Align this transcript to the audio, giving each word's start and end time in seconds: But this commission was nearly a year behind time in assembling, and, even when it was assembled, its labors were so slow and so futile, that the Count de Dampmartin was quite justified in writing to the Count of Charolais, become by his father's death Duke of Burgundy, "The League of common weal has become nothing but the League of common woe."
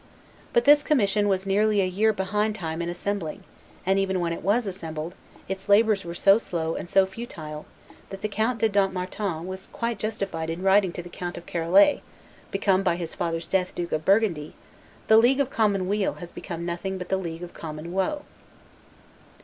But 0.51 0.65
this 0.65 0.81
commission 0.81 1.27
was 1.27 1.45
nearly 1.45 1.79
a 1.79 1.85
year 1.85 2.11
behind 2.11 2.55
time 2.55 2.81
in 2.81 2.89
assembling, 2.89 3.43
and, 3.85 3.99
even 3.99 4.19
when 4.19 4.33
it 4.33 4.41
was 4.41 4.65
assembled, 4.65 5.13
its 5.47 5.69
labors 5.69 6.03
were 6.03 6.15
so 6.15 6.39
slow 6.39 6.73
and 6.73 6.89
so 6.89 7.05
futile, 7.05 7.67
that 8.09 8.21
the 8.23 8.27
Count 8.27 8.57
de 8.57 8.67
Dampmartin 8.67 9.45
was 9.45 9.67
quite 9.67 9.99
justified 9.99 10.49
in 10.49 10.63
writing 10.63 10.91
to 10.93 11.03
the 11.03 11.07
Count 11.09 11.37
of 11.37 11.45
Charolais, 11.45 12.01
become 12.49 12.81
by 12.81 12.95
his 12.95 13.13
father's 13.13 13.45
death 13.45 13.75
Duke 13.75 13.91
of 13.91 14.03
Burgundy, 14.03 14.55
"The 15.07 15.17
League 15.17 15.39
of 15.39 15.51
common 15.51 15.87
weal 15.87 16.13
has 16.13 16.31
become 16.31 16.65
nothing 16.65 16.97
but 16.97 17.09
the 17.09 17.17
League 17.17 17.43
of 17.43 17.53
common 17.53 17.91
woe." 17.91 18.23